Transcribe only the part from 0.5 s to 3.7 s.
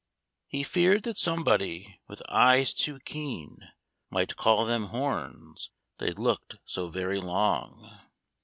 feared that somebody, with eyes too keen,